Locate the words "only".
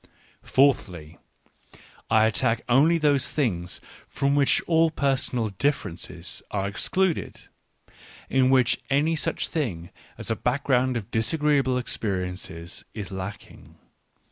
2.67-2.97